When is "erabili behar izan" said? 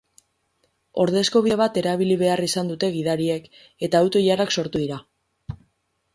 1.81-2.73